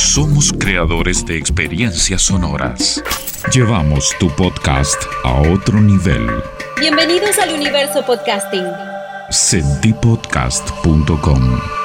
[0.00, 3.04] Somos creadores de experiencias sonoras.
[3.52, 6.26] Llevamos tu podcast a otro nivel.
[6.80, 8.64] Bienvenidos al universo podcasting.
[9.28, 11.79] Sentipodcast.com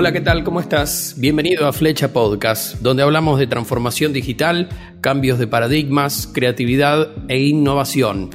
[0.00, 0.44] Hola, ¿qué tal?
[0.44, 1.16] ¿Cómo estás?
[1.18, 4.70] Bienvenido a Flecha Podcast, donde hablamos de transformación digital,
[5.02, 8.30] cambios de paradigmas, creatividad e innovación.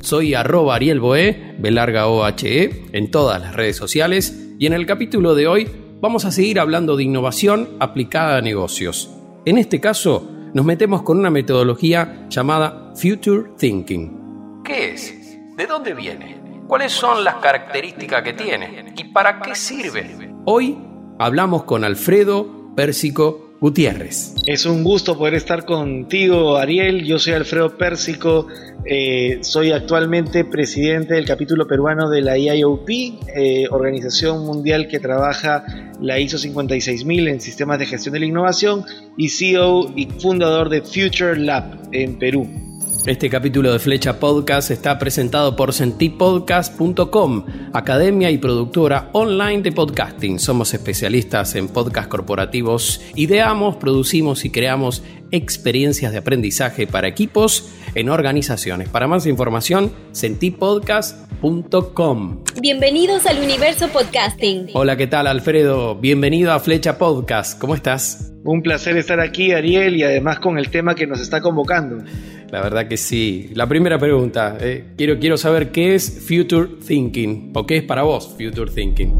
[0.00, 5.34] Soy arroba Ariel Boe, Belarga OHE, en todas las redes sociales, y en el capítulo
[5.34, 5.68] de hoy
[6.00, 9.10] vamos a seguir hablando de innovación aplicada a negocios.
[9.44, 14.62] En este caso, nos metemos con una metodología llamada Future Thinking.
[14.64, 15.38] ¿Qué es?
[15.58, 16.40] ¿De dónde viene?
[16.66, 18.94] ¿Cuáles son las características que tiene?
[18.96, 20.32] ¿Y para qué sirve?
[20.46, 20.78] Hoy
[21.22, 24.34] hablamos con Alfredo Pérsico Gutiérrez.
[24.46, 27.04] Es un gusto poder estar contigo, Ariel.
[27.04, 28.48] Yo soy Alfredo Pérsico,
[28.84, 32.88] eh, soy actualmente presidente del capítulo peruano de la IIOP,
[33.36, 35.64] eh, organización mundial que trabaja
[36.00, 38.84] la ISO 56000 en sistemas de gestión de la innovación,
[39.16, 42.48] y CEO y fundador de Future Lab en Perú.
[43.06, 50.38] Este capítulo de Flecha Podcast está presentado por sentipodcast.com, academia y productora online de podcasting.
[50.38, 53.00] Somos especialistas en podcast corporativos.
[53.16, 55.02] Ideamos, producimos y creamos
[55.32, 58.88] experiencias de aprendizaje para equipos en organizaciones.
[58.88, 62.44] Para más información, sentipodcast.com.
[62.60, 64.68] Bienvenidos al universo podcasting.
[64.74, 65.96] Hola, ¿qué tal Alfredo?
[65.96, 67.58] Bienvenido a Flecha Podcast.
[67.58, 68.32] ¿Cómo estás?
[68.44, 72.04] Un placer estar aquí, Ariel, y además con el tema que nos está convocando.
[72.50, 73.50] La verdad que sí.
[73.54, 78.02] La primera pregunta, eh, quiero, quiero saber qué es Future Thinking o qué es para
[78.02, 79.14] vos Future Thinking.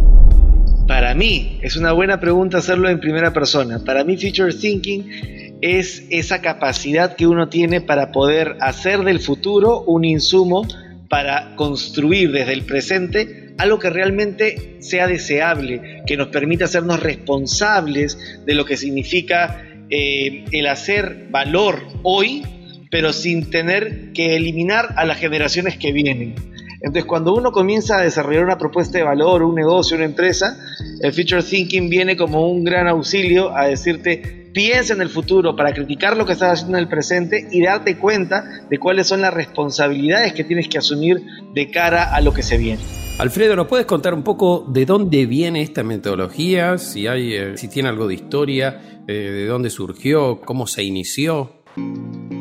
[0.87, 3.83] Para mí, es una buena pregunta hacerlo en primera persona.
[3.83, 9.83] Para mí, Future Thinking es esa capacidad que uno tiene para poder hacer del futuro
[9.87, 10.67] un insumo
[11.09, 18.19] para construir desde el presente algo que realmente sea deseable, que nos permita hacernos responsables
[18.45, 22.43] de lo que significa eh, el hacer valor hoy
[22.93, 26.35] pero sin tener que eliminar a las generaciones que vienen.
[26.75, 30.59] Entonces, cuando uno comienza a desarrollar una propuesta de valor, un negocio, una empresa,
[31.01, 35.73] el Future Thinking viene como un gran auxilio a decirte, piensa en el futuro para
[35.73, 39.33] criticar lo que estás haciendo en el presente y darte cuenta de cuáles son las
[39.33, 41.23] responsabilidades que tienes que asumir
[41.55, 42.83] de cara a lo que se viene.
[43.19, 46.79] Alfredo, ¿nos puedes contar un poco de dónde viene esta metodología?
[46.79, 51.63] Si, hay, eh, si tiene algo de historia, eh, de dónde surgió, cómo se inició.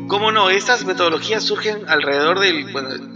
[0.08, 0.50] ¿Cómo no?
[0.50, 2.52] Estas metodologías surgen alrededor de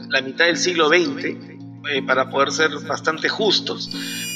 [0.08, 1.56] la mitad del siglo XX,
[1.88, 3.90] eh, para poder ser bastante justos.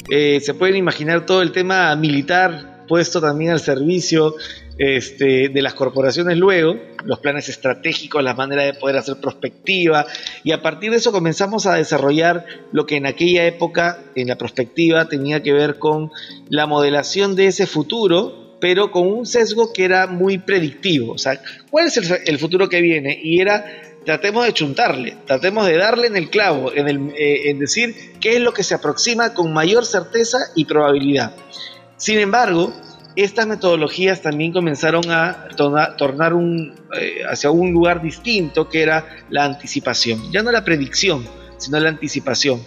[0.09, 4.35] Eh, se pueden imaginar todo el tema militar puesto también al servicio
[4.77, 6.75] este, de las corporaciones luego,
[7.05, 10.05] los planes estratégicos, la manera de poder hacer prospectiva,
[10.43, 14.37] y a partir de eso comenzamos a desarrollar lo que en aquella época, en la
[14.37, 16.11] prospectiva, tenía que ver con
[16.49, 21.13] la modelación de ese futuro pero con un sesgo que era muy predictivo.
[21.13, 21.41] O sea,
[21.71, 23.17] ¿cuál es el, futuro que viene?
[23.23, 23.65] Y era,
[24.05, 28.35] tratemos de chuntarle, tratemos de darle en el clavo, en, el, eh, en decir qué
[28.35, 31.33] es lo que se aproxima con mayor certeza y probabilidad.
[32.01, 32.73] Sin embargo,
[33.15, 39.45] estas metodologías también comenzaron a tornar un, eh, hacia un lugar distinto que era la
[39.45, 41.23] anticipación, ya no la predicción,
[41.57, 42.59] sino la anticipación.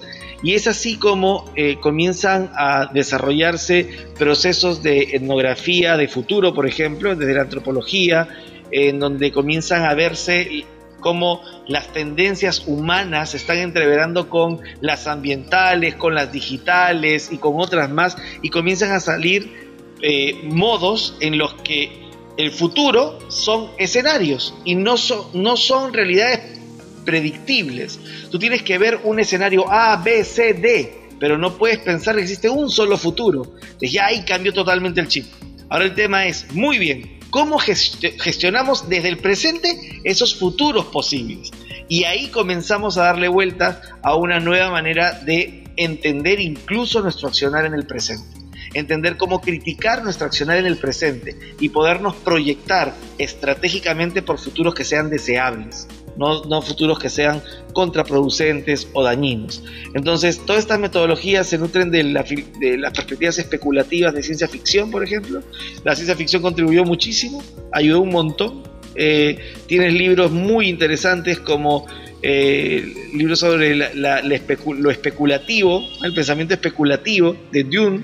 [0.45, 7.17] Y es así como eh, comienzan a desarrollarse procesos de etnografía de futuro, por ejemplo,
[7.17, 8.29] desde la antropología,
[8.71, 10.65] en donde comienzan a verse
[11.05, 17.61] cómo las tendencias humanas se están entreverando con las ambientales, con las digitales y con
[17.61, 19.71] otras más, y comienzan a salir
[20.01, 26.41] eh, modos en los que el futuro son escenarios y no son, no son realidades
[27.05, 28.01] predictibles.
[28.31, 32.23] Tú tienes que ver un escenario A, B, C, D, pero no puedes pensar que
[32.23, 33.43] existe un solo futuro.
[33.79, 35.27] ya ahí cambió totalmente el chip.
[35.69, 41.51] Ahora el tema es, muy bien, ¿cómo gestionamos desde el presente esos futuros posibles?
[41.89, 47.67] Y ahí comenzamos a darle vuelta a una nueva manera de entender incluso nuestro accionar
[47.67, 48.39] en el presente
[48.73, 54.85] entender cómo criticar nuestro accionar en el presente y podernos proyectar estratégicamente por futuros que
[54.85, 59.63] sean deseables no, futuros que sean contraproducentes o dañinos.
[59.95, 65.43] Entonces, todas estas metodologías se nutren de, las perspectivas especulativas de ciencia ficción, por ejemplo.
[65.85, 68.63] La ciencia ficción contribuyó muchísimo, ayudó un montón.
[68.97, 71.87] Eh, tienes libros muy interesantes como
[72.23, 78.03] eh, libros sobre lo especulativo, el pensamiento especulativo de Dune,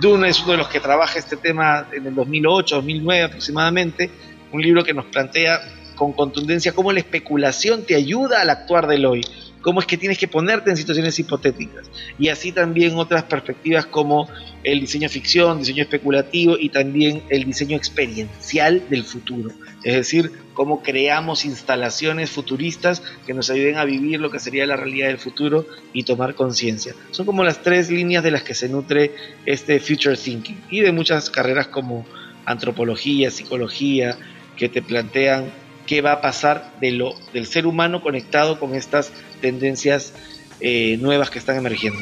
[0.00, 4.10] Dune es uno de los que trabaja este tema en el 2008, 2009 aproximadamente,
[4.50, 5.60] un libro que nos plantea
[6.02, 9.24] con contundencia cómo la especulación te ayuda al actuar del hoy,
[9.60, 11.88] cómo es que tienes que ponerte en situaciones hipotéticas.
[12.18, 14.28] Y así también otras perspectivas como
[14.64, 19.50] el diseño ficción, diseño especulativo y también el diseño experiencial del futuro.
[19.84, 24.74] Es decir, cómo creamos instalaciones futuristas que nos ayuden a vivir lo que sería la
[24.74, 26.96] realidad del futuro y tomar conciencia.
[27.12, 29.14] Son como las tres líneas de las que se nutre
[29.46, 32.04] este Future Thinking y de muchas carreras como
[32.44, 34.18] antropología, psicología,
[34.56, 39.12] que te plantean qué va a pasar de lo, del ser humano conectado con estas
[39.40, 40.14] tendencias
[40.60, 42.00] eh, nuevas que están emergiendo.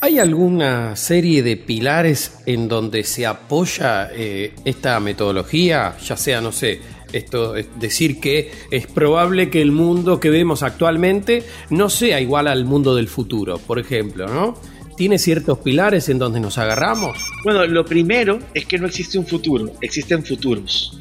[0.00, 5.96] ¿Hay alguna serie de pilares en donde se apoya eh, esta metodología?
[6.04, 6.80] Ya sea, no sé,
[7.12, 12.48] esto es decir que es probable que el mundo que vemos actualmente no sea igual
[12.48, 14.56] al mundo del futuro, por ejemplo, ¿no?
[14.96, 17.18] ¿Tiene ciertos pilares en donde nos agarramos?
[17.44, 20.98] Bueno, lo primero es que no existe un futuro, existen futuros.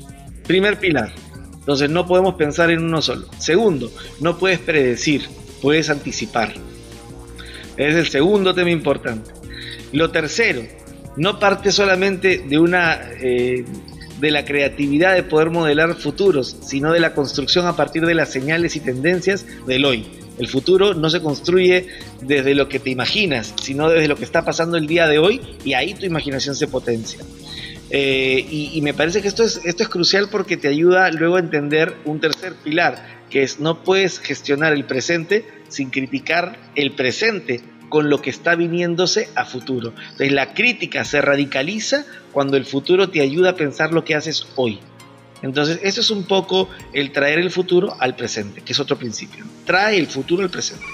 [0.51, 1.13] Primer pilar.
[1.59, 3.25] Entonces no podemos pensar en uno solo.
[3.37, 3.89] Segundo,
[4.19, 5.21] no puedes predecir,
[5.61, 6.53] puedes anticipar.
[7.77, 9.31] Es el segundo tema importante.
[9.93, 10.61] Lo tercero,
[11.15, 13.63] no parte solamente de una eh,
[14.19, 18.27] de la creatividad de poder modelar futuros, sino de la construcción a partir de las
[18.27, 20.05] señales y tendencias del hoy.
[20.37, 21.87] El futuro no se construye
[22.23, 25.39] desde lo que te imaginas, sino desde lo que está pasando el día de hoy
[25.63, 27.19] y ahí tu imaginación se potencia.
[27.93, 31.39] Eh, y, me parece que esto es, esto es crucial porque te ayuda luego a
[31.39, 37.61] entender un tercer pilar, que es no puedes gestionar el presente sin criticar el presente
[37.89, 39.93] con lo que está viniéndose a futuro.
[40.03, 44.47] Entonces la crítica se radicaliza cuando el futuro te ayuda a pensar lo que haces
[44.55, 44.79] hoy.
[45.41, 49.43] Entonces, eso es un poco el traer el futuro al presente, que es otro principio.
[49.65, 50.85] Trae el futuro al presente.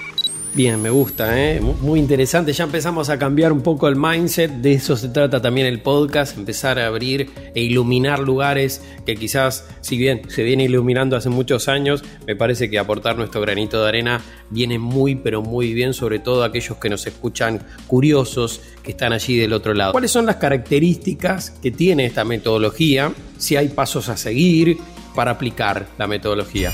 [0.54, 1.60] Bien, me gusta, ¿eh?
[1.60, 2.52] muy interesante.
[2.52, 4.50] Ya empezamos a cambiar un poco el mindset.
[4.50, 9.68] De eso se trata también el podcast, empezar a abrir e iluminar lugares que quizás,
[9.82, 13.88] si bien se viene iluminando hace muchos años, me parece que aportar nuestro granito de
[13.88, 19.12] arena viene muy, pero muy bien, sobre todo aquellos que nos escuchan curiosos, que están
[19.12, 19.92] allí del otro lado.
[19.92, 23.12] ¿Cuáles son las características que tiene esta metodología?
[23.36, 24.78] Si hay pasos a seguir
[25.14, 26.72] para aplicar la metodología.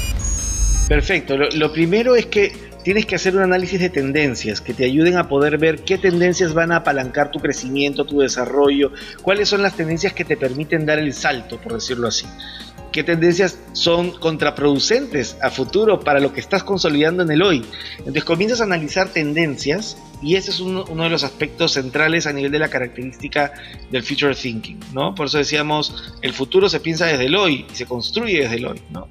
[0.88, 1.36] Perfecto.
[1.36, 2.52] Lo, lo primero es que
[2.84, 6.52] tienes que hacer un análisis de tendencias que te ayuden a poder ver qué tendencias
[6.52, 8.92] van a apalancar tu crecimiento, tu desarrollo,
[9.22, 12.26] cuáles son las tendencias que te permiten dar el salto, por decirlo así.
[12.92, 17.64] ¿Qué tendencias son contraproducentes a futuro para lo que estás consolidando en el hoy?
[17.98, 22.52] Entonces comienzas a analizar tendencias y ese es uno, de los aspectos centrales a nivel
[22.52, 23.52] de la característica
[23.90, 25.12] del future thinking, ¿no?
[25.12, 28.66] Por eso decíamos, el futuro se piensa desde el hoy y se construye desde el
[28.66, 29.08] hoy, ¿no?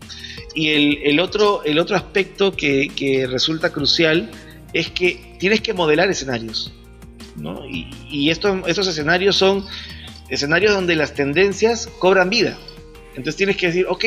[0.55, 0.69] Y
[1.09, 4.29] el, otro, el otro aspecto que, resulta crucial
[4.73, 6.71] es que tienes que modelar escenarios,
[7.35, 7.65] ¿no?
[7.65, 9.65] Y, y esto, estos escenarios son
[10.29, 12.57] escenarios donde las tendencias cobran vida.
[13.09, 14.05] Entonces tienes que decir, ok,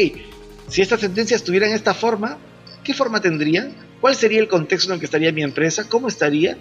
[0.69, 2.39] si estas tendencias tuvieran esta forma,
[2.83, 3.75] ¿qué forma tendrían?
[4.01, 5.89] ¿Cuál sería el contexto en el que estaría mi empresa?
[5.89, 6.59] ¿Cómo estaría?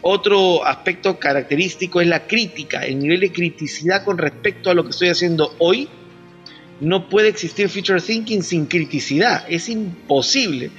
[0.00, 4.90] Otro aspecto característico es la crítica, el nivel de criticidad con respecto a lo que
[4.90, 5.88] estoy haciendo hoy.
[6.80, 10.70] No puede existir future thinking sin criticidad, es imposible.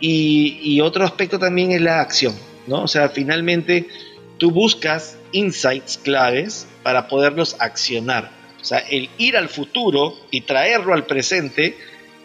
[0.00, 2.34] Y, y otro aspecto también es la acción,
[2.66, 2.82] ¿no?
[2.82, 3.88] O sea, finalmente
[4.38, 8.30] tú buscas insights claves para poderlos accionar.
[8.60, 11.76] O sea, el ir al futuro y traerlo al presente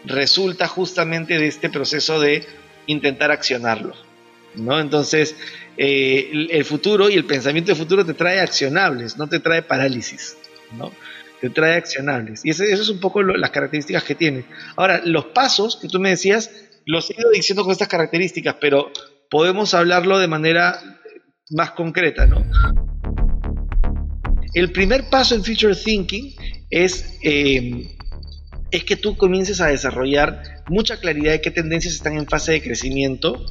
[0.04, 2.44] resulta justamente de este proceso de
[2.86, 3.94] intentar accionarlo.
[4.54, 4.80] ¿no?
[4.80, 5.36] Entonces,
[5.76, 9.62] eh, el, el, futuro y el pensamiento de futuro te trae accionables, no te trae
[9.62, 10.36] parálisis,
[10.76, 10.92] ¿no?
[11.42, 12.44] Te trae accionables.
[12.44, 14.44] Y eso es un poco las características que tiene.
[14.76, 16.52] Ahora, los pasos que tú me decías,
[16.86, 18.92] los he ido diciendo con estas características, pero
[19.28, 20.78] podemos hablarlo de manera
[21.50, 22.46] más concreta, ¿no?
[24.54, 26.32] El primer paso en Future Thinking
[26.70, 27.88] es, eh,
[28.70, 32.62] es que tú comiences a desarrollar mucha claridad de qué tendencias están en fase de
[32.62, 33.44] crecimiento,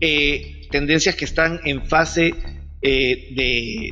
[0.00, 2.32] eh, tendencias que están en fase
[2.80, 3.90] eh, de,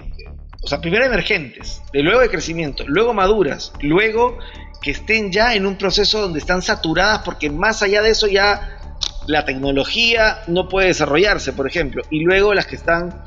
[0.63, 4.39] o sea, primero emergentes, de luego de crecimiento, luego maduras, luego
[4.81, 8.79] que estén ya en un proceso donde están saturadas porque más allá de eso ya
[9.27, 13.23] la tecnología no puede desarrollarse, por ejemplo, y luego las que están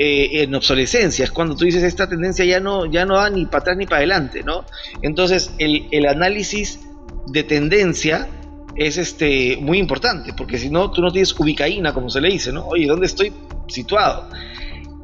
[0.00, 3.46] eh, en obsolescencia, es cuando tú dices esta tendencia ya no, ya no va ni
[3.46, 4.64] para atrás ni para adelante, ¿no?
[5.02, 6.80] Entonces el, análisis
[7.26, 8.28] de tendencia
[8.76, 12.52] es este, muy importante, porque si no, tú no tienes ubicaína, como se le dice,
[12.52, 12.66] ¿no?
[12.66, 13.32] Oye, ¿dónde estoy
[13.66, 14.28] situado?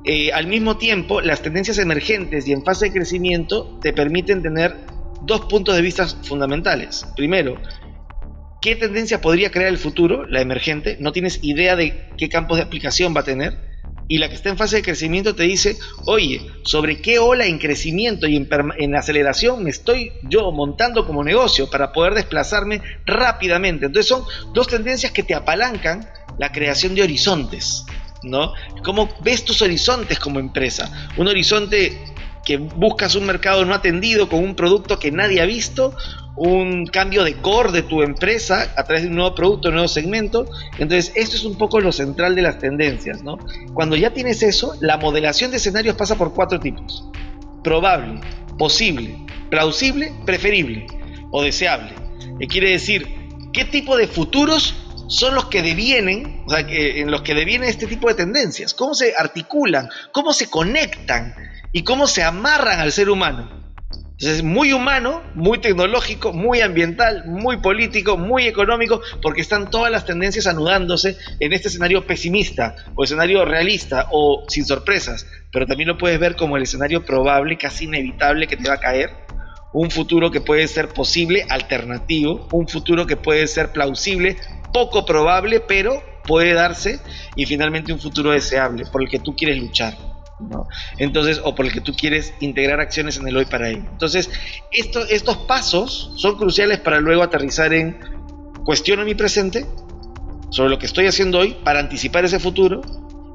[0.06, 4.76] Eh, al mismo tiempo, las tendencias emergentes y en fase de crecimiento te permiten tener
[5.22, 7.06] dos puntos de vista fundamentales.
[7.16, 7.56] Primero,
[8.60, 10.98] ¿qué tendencia podría crear el futuro, la emergente?
[11.00, 13.72] No tienes idea de qué campos de aplicación va a tener.
[14.06, 17.58] y la que está en fase de crecimiento te dice, oye, ¿sobre qué ola en
[17.58, 18.46] crecimiento y en,
[18.76, 23.86] en, aceleración me estoy yo montando como negocio para poder desplazarme rápidamente?
[23.86, 26.06] Entonces son dos tendencias que te apalancan
[26.36, 27.86] la creación de horizontes,
[28.24, 28.52] ¿no?
[28.82, 30.90] ¿Cómo ves tus horizontes como empresa?
[31.16, 31.98] Un horizonte
[32.44, 35.96] que buscas un mercado no atendido con un producto que nadie ha visto,
[36.36, 39.88] un cambio de core de tu empresa a través de un nuevo producto, un nuevo
[39.88, 40.46] segmento.
[40.78, 43.38] Entonces, esto es un poco lo central de las tendencias, ¿no?
[43.72, 47.08] Cuando ya tienes eso, la modelación de escenarios pasa por cuatro tipos.
[47.62, 48.20] Probable,
[48.58, 49.16] posible,
[49.48, 50.86] plausible, preferible
[51.30, 51.92] o deseable.
[52.38, 53.14] ¿Qué quiere decir?
[53.52, 54.74] ¿Qué tipo de futuros
[55.08, 58.74] son los que devienen, o sea, en los que devienen este tipo de tendencias?
[58.74, 59.88] ¿Cómo se articulan?
[60.12, 61.34] ¿Cómo se conectan?
[61.74, 63.50] y cómo se amarran al ser humano.
[63.90, 69.90] Entonces es muy humano, muy tecnológico, muy ambiental, muy político, muy económico, porque están todas
[69.90, 75.88] las tendencias anudándose en este escenario pesimista o escenario realista o sin sorpresas, pero también
[75.88, 79.10] lo puedes ver como el escenario probable, casi inevitable que te va a caer,
[79.72, 84.36] un futuro que puede ser posible, alternativo, un futuro que puede ser plausible,
[84.74, 87.00] poco probable, pero puede darse,
[87.36, 89.96] y finalmente un futuro deseable por el que tú quieres luchar.
[90.98, 93.84] Entonces, o por el que tú quieres integrar acciones en el hoy para ello.
[93.92, 94.28] Entonces,
[94.72, 97.98] estos pasos son cruciales para luego aterrizar en
[98.64, 99.64] cuestiono mi presente
[100.50, 102.80] sobre lo que estoy haciendo hoy para anticipar ese futuro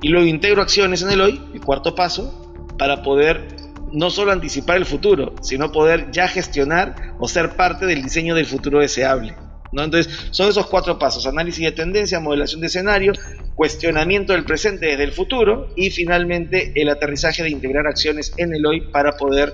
[0.02, 3.48] y luego integro acciones en el hoy, el cuarto paso, para poder
[3.94, 8.46] no solo anticipar el futuro, sino poder ya gestionar o ser parte del diseño del
[8.46, 9.36] futuro deseable.
[9.72, 13.14] Entonces, son esos cuatro pasos, análisis de tendencia, modelación de escenario,
[13.56, 18.66] cuestionamiento del presente desde el futuro y finalmente el aterrizaje de integrar acciones en el
[18.66, 19.54] hoy para poder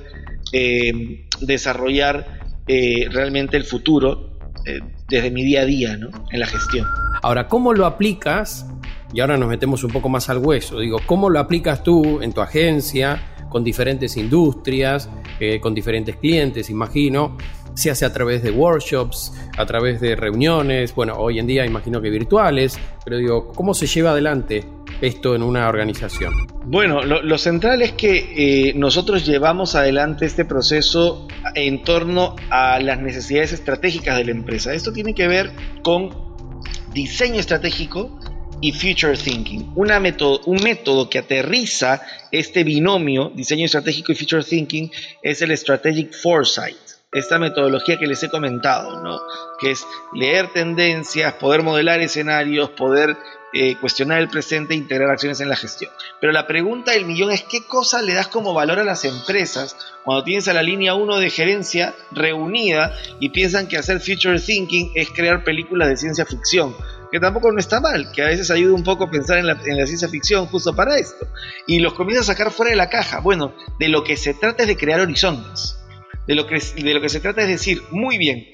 [0.52, 4.80] eh, desarrollar eh, realmente el futuro eh,
[5.10, 6.88] desde mi día a día en la gestión.
[7.22, 8.66] Ahora, ¿cómo lo aplicas?
[9.14, 10.80] Y ahora nos metemos un poco más al hueso.
[10.80, 15.10] Digo, ¿cómo lo aplicas tú en tu agencia, con diferentes industrias,
[15.62, 17.38] con diferentes clientes, imagino?
[17.76, 22.02] Se hace a través de workshops, a través de reuniones, bueno, hoy en día imagino
[22.02, 24.64] que virtuales, pero digo, ¿cómo se lleva adelante
[25.02, 26.34] esto en una organización?
[26.66, 33.00] Bueno, lo, central es que eh, nosotros llevamos adelante este proceso en torno a las
[33.00, 34.74] necesidades estratégicas de la empresa.
[34.74, 35.52] Esto tiene que ver
[35.84, 36.10] con
[36.94, 38.20] diseño estratégico
[38.62, 39.74] y future thinking.
[39.76, 42.02] Una método, un método que aterriza
[42.32, 44.90] este binomio, diseño estratégico y future thinking,
[45.22, 46.78] es el strategic foresight
[47.16, 49.20] esta metodología que les he comentado, ¿no?
[49.58, 53.18] que es leer tendencias, poder modelar escenarios, poder
[53.54, 55.90] eh, cuestionar el presente e integrar acciones en la gestión.
[56.20, 59.78] Pero la pregunta del millón es qué cosa le das como valor a las empresas
[60.04, 64.92] cuando tienes a la línea 1 de gerencia reunida y piensan que hacer future thinking
[64.94, 66.76] es crear películas de ciencia ficción
[67.12, 69.58] que tampoco no está mal, que a veces ayuda un poco a pensar en la,
[69.66, 71.26] en la, ciencia ficción justo para esto.
[71.66, 73.22] Y los comienza a sacar fuera de la caja.
[73.22, 75.78] Bueno, de lo que se trata es de crear horizontes
[76.28, 78.48] de lo, que, de lo que se trata es decir, muy bien,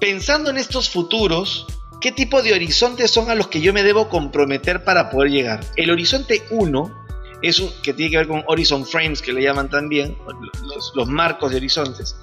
[0.00, 1.66] pensando en estos futuros,
[2.00, 5.60] ¿qué tipo de horizontes son a los que yo me debo comprometer para poder llegar?
[5.76, 7.06] El horizonte 1
[7.42, 10.16] es un, que tiene que ver con Horizon Frames, que le llaman también,
[10.94, 12.16] los, marcos de horizontes.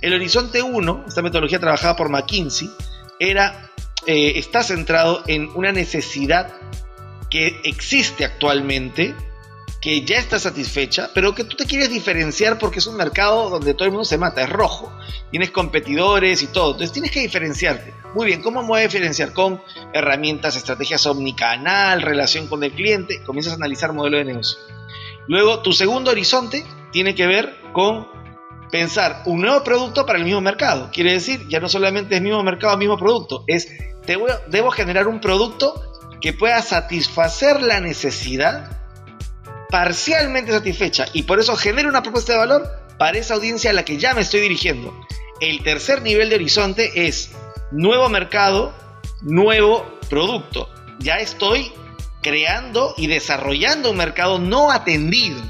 [0.00, 2.70] El horizonte 1, esta metodología trabajada por McKinsey,
[3.18, 3.70] era,
[4.06, 6.52] eh, está centrado en una necesidad
[7.30, 9.14] que existe actualmente
[9.82, 13.74] que ya está satisfecha, pero que tú te quieres diferenciar porque es un mercado donde
[13.74, 14.96] todo el mundo se mata, es rojo,
[15.32, 17.92] tienes competidores y todo, entonces tienes que diferenciarte.
[18.14, 19.32] Muy bien, ¿cómo me voy a diferenciar?
[19.32, 19.60] Con
[19.92, 24.60] herramientas, estrategias omnicanal, relación con el cliente, comienzas a analizar modelo de negocio.
[25.26, 28.06] Luego, tu segundo horizonte tiene que ver con
[28.70, 30.90] pensar un nuevo producto para el mismo mercado.
[30.92, 33.68] Quiere decir, ya no solamente es mismo mercado, mismo producto, es
[34.06, 35.74] debo generar un producto
[36.20, 38.81] que pueda satisfacer la necesidad
[39.72, 43.86] parcialmente satisfecha y por eso genera una propuesta de valor para esa audiencia a la
[43.86, 44.94] que ya me estoy dirigiendo.
[45.40, 47.30] El tercer nivel de horizonte es
[47.70, 48.74] nuevo mercado,
[49.22, 50.68] nuevo producto.
[50.98, 51.72] Ya estoy
[52.22, 55.42] creando y desarrollando un mercado no atendido.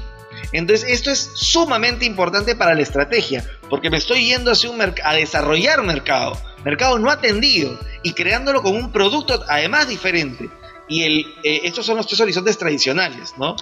[0.53, 5.13] Entonces esto es sumamente importante para la estrategia, porque me estoy yendo hacia un a
[5.13, 10.49] desarrollar un mercado, mercado no atendido, y creándolo con un producto además diferente.
[10.87, 13.57] Y el, eh, estos son los tres horizontes tradicionales, ¿no?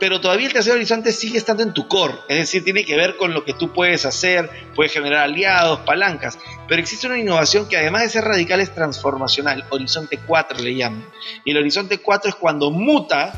[0.00, 3.16] Pero todavía el tercer horizonte sigue estando en tu core, es decir, tiene que ver
[3.16, 7.76] con lo que tú puedes hacer, puedes generar aliados, palancas, pero existe una innovación que
[7.76, 11.04] además de ser radical es transformacional, horizonte 4 le llaman,
[11.44, 13.34] y el horizonte 4 es cuando muta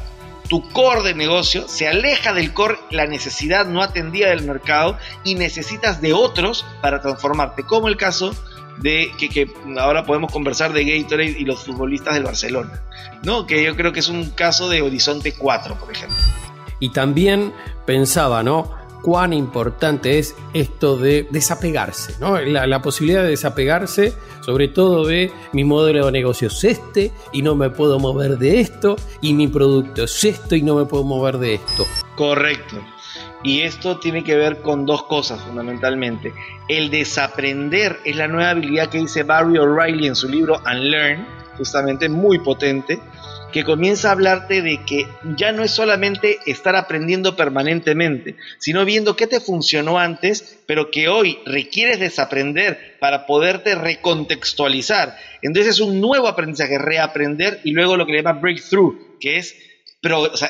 [0.48, 5.34] tu core de negocio, se aleja del core la necesidad no atendida del mercado y
[5.34, 8.34] necesitas de otros para transformarte, como el caso
[8.78, 12.82] de que, ahora podemos conversar de Gatorade y los futbolistas del Barcelona,
[13.22, 13.46] ¿no?
[13.46, 16.16] Que yo creo que es un caso de Horizonte 4, por ejemplo.
[16.82, 17.52] Y también
[17.86, 18.82] pensaba, ¿no?
[19.02, 22.40] cuán importante es esto de desapegarse, ¿no?
[22.40, 27.54] La, posibilidad de desapegarse, sobre todo de mi modelo de negocio es este y no
[27.54, 31.38] me puedo mover de esto, y mi producto es esto y no me puedo mover
[31.38, 31.84] de esto.
[32.16, 32.76] Correcto.
[33.44, 36.32] Y esto tiene que ver con dos cosas fundamentalmente.
[36.68, 42.08] El desaprender es la nueva habilidad que dice Barry O'Reilly en su libro Unlearn, justamente
[42.08, 43.00] muy potente
[43.52, 45.06] que comienza a hablarte de que
[45.36, 51.08] ya no es solamente estar aprendiendo permanentemente, sino viendo qué te funcionó antes, pero que
[51.08, 55.16] hoy requieres desaprender para poderte recontextualizar.
[55.42, 59.54] Entonces es un nuevo aprendizaje, reaprender y luego lo que le llama breakthrough, que es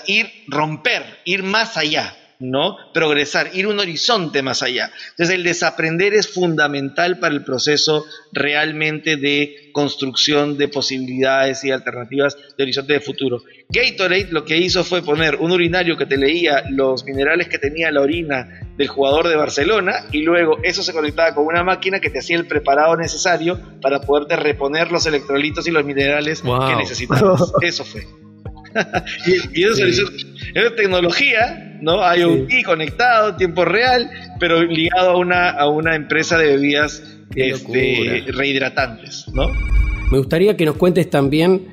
[0.07, 2.17] ir romper, ir más allá.
[2.43, 2.77] ¿No?
[2.93, 4.91] Progresar, ir un horizonte más allá.
[5.11, 12.37] Entonces el desaprender es fundamental para el proceso realmente de construcción de posibilidades y alternativas
[12.57, 13.43] de horizonte de futuro.
[13.69, 17.91] Gatorade lo que hizo fue poner un urinario que te leía los minerales que tenía
[17.91, 22.11] la orina del jugador de Barcelona y luego eso se conectaba con una máquina que
[22.11, 27.53] te hacía el preparado necesario para poderte reponer los electrolitos y los minerales que necesitabas.
[27.63, 28.07] Eso fue.
[29.27, 32.01] y, eso es tecnología, ¿no?
[32.15, 32.63] IoT sí.
[32.63, 34.11] conectado, tiempo real,
[34.41, 37.03] pero ligado a una, a una empresa de bebidas
[37.35, 39.49] este, rehidratantes, ¿no?
[40.11, 41.69] Me gustaría que nos cuentes también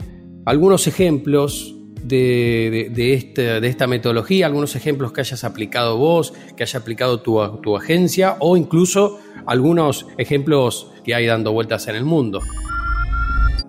[0.46, 6.64] algunos ejemplos de, de, esta, de, esta, metodología, algunos ejemplos que hayas aplicado vos, que
[6.64, 12.06] haya aplicado tu, tu agencia o incluso algunos ejemplos que hay dando vueltas en el
[12.06, 12.42] mundo.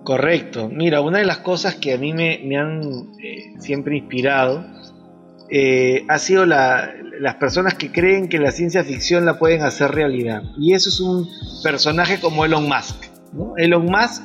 [0.03, 0.69] Correcto.
[0.69, 2.81] Mira, una de las cosas que a mí me, han
[3.23, 4.65] eh, siempre inspirado
[5.51, 10.43] eh, ha sido las personas que creen que la ciencia ficción la pueden hacer realidad.
[10.57, 11.29] Y eso es un
[11.63, 12.95] personaje como Elon Musk.
[13.57, 14.23] Elon Musk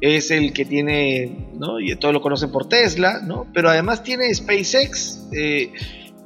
[0.00, 1.80] es el que tiene, ¿no?
[1.80, 3.46] y todos lo conocen por Tesla, ¿no?
[3.54, 5.72] pero además tiene SpaceX eh,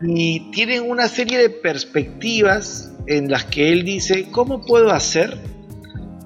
[0.02, 5.38] y tiene una serie de perspectivas en las que él dice, ¿cómo puedo hacer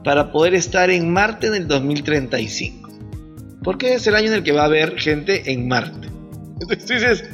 [0.04, 2.90] para poder estar en Marte en el 2035.
[3.64, 6.08] Porque es el año en el que va a haber gente en Marte.
[6.60, 7.24] Entonces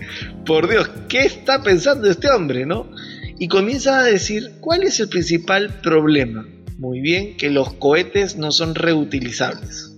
[0.50, 2.90] por Dios, ¿qué está pensando este hombre, no?
[3.38, 6.44] Y comienza a decir, ¿cuál es el principal problema?
[6.76, 9.96] Muy bien, que los cohetes no son reutilizables.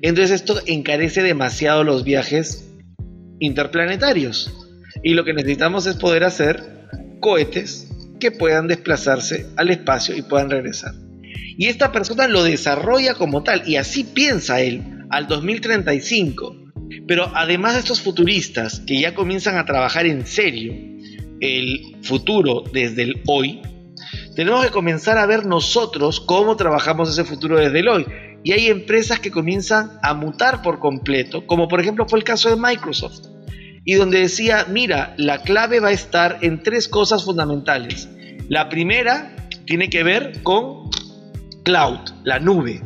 [0.00, 2.70] Entonces esto encarece demasiado los viajes
[3.38, 4.50] interplanetarios.
[5.02, 6.62] Y lo que necesitamos es poder hacer
[7.20, 10.94] cohetes que puedan desplazarse al espacio y puedan regresar.
[11.58, 16.63] Y esta persona lo desarrolla como tal, y así piensa él, al 2035.
[17.06, 20.72] Pero además de estos futuristas que ya comienzan a trabajar en serio
[21.40, 23.60] el futuro desde el hoy,
[24.34, 28.06] tenemos que comenzar a ver nosotros cómo trabajamos ese futuro desde el hoy.
[28.42, 32.50] Y hay empresas que comienzan a mutar por completo, como por ejemplo fue el caso
[32.50, 33.26] de Microsoft,
[33.84, 38.08] y donde decía, mira, la clave va a estar en tres cosas fundamentales.
[38.48, 39.34] La primera
[39.66, 40.90] tiene que ver con
[41.64, 42.82] cloud, la nube,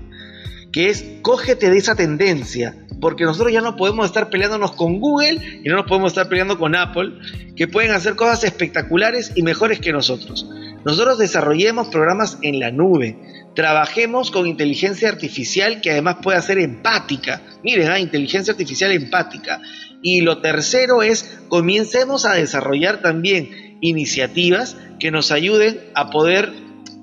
[0.73, 5.61] que es cógete de esa tendencia, porque nosotros ya no podemos estar peleándonos con Google
[5.63, 7.13] y no nos podemos estar peleando con Apple,
[7.57, 10.49] que pueden hacer cosas espectaculares y mejores que nosotros.
[10.85, 13.19] Nosotros desarrollemos programas en la nube,
[13.55, 17.43] trabajemos con inteligencia artificial que además pueda ser empática.
[17.65, 17.99] Miren, ¿ah?
[17.99, 19.61] inteligencia artificial empática.
[20.01, 26.53] Y lo tercero es, comencemos a desarrollar también iniciativas que nos ayuden a poder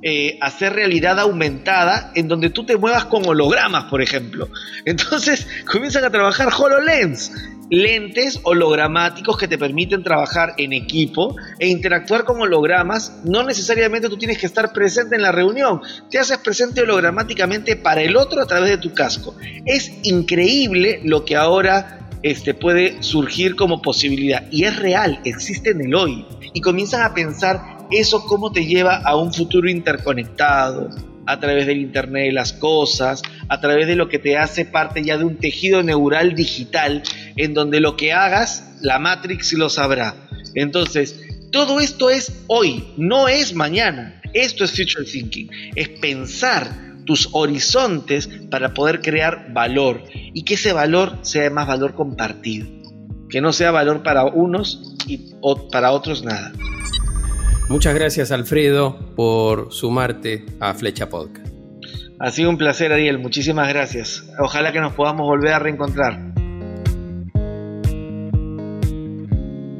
[0.07, 4.49] eh, hacer realidad aumentada en donde tú te muevas con hologramas, por ejemplo.
[4.85, 7.31] Entonces comienzan a trabajar HoloLens,
[7.71, 13.21] lentes hologramáticos que te permiten trabajar en equipo e interactuar con hologramas.
[13.23, 18.03] No necesariamente tú tienes que estar presente en la reunión, te haces presente hologramáticamente para
[18.03, 19.35] el otro a través de tu casco.
[19.65, 25.81] Es increíble lo que ahora este, puede surgir como posibilidad y es real, existe en
[25.81, 26.27] el hoy.
[26.53, 30.89] Y comienzan a pensar eso cómo te lleva a un futuro interconectado,
[31.27, 35.03] a través del Internet de las Cosas, a través de lo que te hace parte
[35.03, 37.03] ya de un tejido neural digital,
[37.35, 40.15] en donde lo que hagas, la Matrix lo sabrá.
[40.53, 41.19] Entonces,
[41.51, 44.21] todo esto es hoy, no es mañana.
[44.33, 46.69] Esto es future thinking, es pensar
[47.05, 52.67] tus horizontes para poder crear valor y que ese valor sea más valor compartido,
[53.29, 55.31] que no sea valor para unos y
[55.71, 56.51] para otros nada.
[57.67, 61.47] Muchas gracias Alfredo por sumarte a Flecha Podcast.
[62.19, 64.23] Ha sido un placer Ariel, muchísimas gracias.
[64.39, 66.33] Ojalá que nos podamos volver a reencontrar.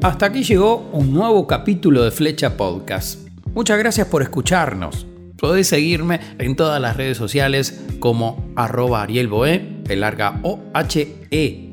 [0.02, 3.26] Hasta aquí llegó un nuevo capítulo de Flecha Podcast.
[3.54, 5.06] Muchas gracias por escucharnos.
[5.38, 11.65] Podés seguirme en todas las redes sociales como arroba arielboe, el larga O-H-E.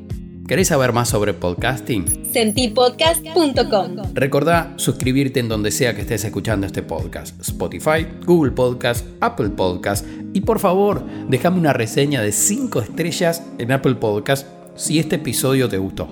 [0.46, 2.04] ¿Querés saber más sobre podcasting?
[2.30, 7.40] Sentipodcast.com Recordá suscribirte en donde sea que estés escuchando este podcast.
[7.40, 10.04] Spotify, Google Podcast, Apple Podcast.
[10.34, 15.70] Y por favor, déjame una reseña de 5 estrellas en Apple Podcast si este episodio
[15.70, 16.10] te gustó.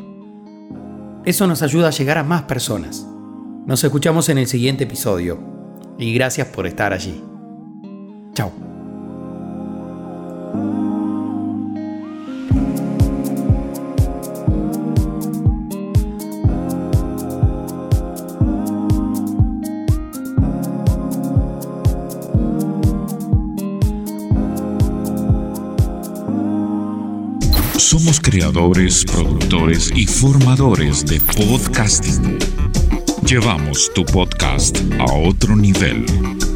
[1.27, 3.07] Eso nos ayuda a llegar a más personas.
[3.67, 5.39] Nos escuchamos en el siguiente episodio.
[5.99, 7.23] Y gracias por estar allí.
[8.33, 8.72] Chao.
[28.33, 32.39] Creadores, productores y formadores de podcasting.
[33.27, 36.07] Llevamos tu podcast a otro nivel.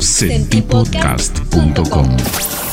[0.00, 2.65] Sentipodcast.com